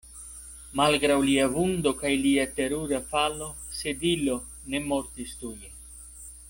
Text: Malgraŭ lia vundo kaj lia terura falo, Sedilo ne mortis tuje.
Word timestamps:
Malgraŭ 0.79 1.17
lia 1.25 1.43
vundo 1.57 1.93
kaj 1.99 2.13
lia 2.23 2.47
terura 2.61 3.03
falo, 3.13 3.53
Sedilo 3.81 4.43
ne 4.73 4.85
mortis 4.91 5.39
tuje. 5.43 5.75